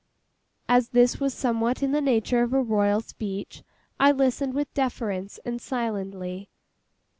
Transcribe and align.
As 0.67 0.89
this 0.89 1.19
was 1.19 1.31
somewhat 1.31 1.83
in 1.83 1.91
the 1.91 2.01
nature 2.01 2.41
of 2.41 2.53
a 2.53 2.61
royal 2.63 3.01
speech, 3.01 3.61
I 3.99 4.11
listened 4.11 4.55
with 4.55 4.73
deference 4.73 5.37
and 5.45 5.61
silently. 5.61 6.49